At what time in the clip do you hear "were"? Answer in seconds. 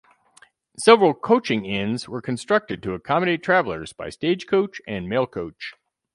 2.09-2.23